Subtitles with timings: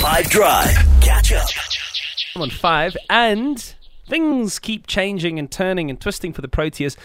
[0.00, 0.74] Five Drive.
[1.02, 1.46] Catch up.
[2.34, 3.74] on five, and
[4.08, 6.96] things keep changing and turning and twisting for the Proteas.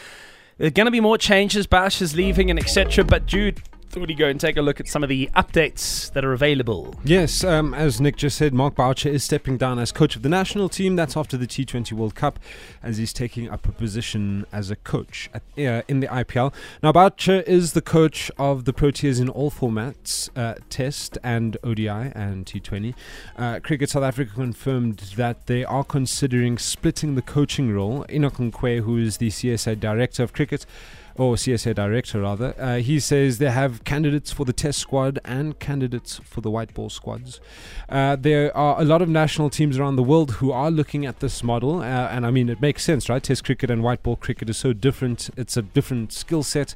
[0.58, 1.68] There are going to be more changes.
[1.68, 3.04] Bash is leaving and etc.
[3.04, 3.62] But Jude,
[3.96, 6.94] thought you go and take a look at some of the updates that are available.
[7.06, 10.28] Yes, um, as Nick just said, Mark Boucher is stepping down as coach of the
[10.28, 10.98] national team.
[10.98, 12.38] That's after the T20 World Cup,
[12.84, 16.54] as he's taking up a position as a coach at, uh, in the IPL.
[16.84, 21.88] Now, Boucher is the coach of the Proteas in all formats uh, Test and ODI
[21.88, 22.94] and T20.
[23.38, 28.06] Uh, Cricket South Africa confirmed that they are considering splitting the coaching role.
[28.10, 30.66] Enoch who is the CSA director of cricket,
[31.16, 35.58] or CSA director rather, uh, he says they have candidates for the test squad and
[35.60, 37.40] candidates for the white ball squads.
[37.88, 41.22] Uh, there are a lot of national teams around the world who are looking at
[41.22, 43.24] this model, uh, and I mean, it makes sense, right?
[43.24, 46.76] Test cricket and white ball cricket is so different, it's a different skill set.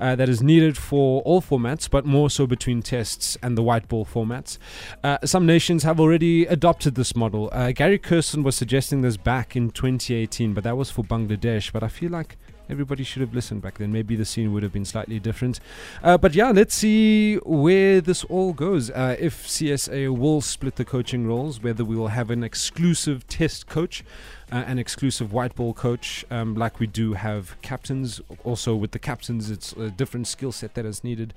[0.00, 3.86] Uh, that is needed for all formats, but more so between tests and the white
[3.86, 4.56] ball formats.
[5.04, 7.50] Uh, some nations have already adopted this model.
[7.52, 11.70] Uh, Gary Kirsten was suggesting this back in 2018, but that was for Bangladesh.
[11.70, 12.38] But I feel like
[12.70, 13.92] everybody should have listened back then.
[13.92, 15.60] Maybe the scene would have been slightly different.
[16.02, 18.90] Uh, but yeah, let's see where this all goes.
[18.90, 23.68] Uh, if CSA will split the coaching roles, whether we will have an exclusive test
[23.68, 24.04] coach.
[24.52, 28.20] Uh, an exclusive white ball coach, um, like we do have captains.
[28.42, 31.32] Also, with the captains, it's a different skill set that is needed.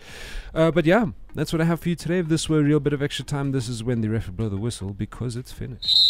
[0.52, 2.18] Uh, but yeah, that's what I have for you today.
[2.18, 4.34] If this were a real bit of extra time, this is when the ref will
[4.34, 6.10] blow the whistle because it's finished.